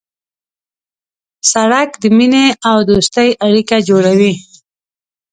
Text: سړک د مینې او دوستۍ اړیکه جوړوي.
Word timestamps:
سړک 1.51 1.89
د 2.01 2.03
مینې 2.17 2.45
او 2.69 2.77
دوستۍ 2.89 3.29
اړیکه 3.45 3.77
جوړوي. 3.89 4.33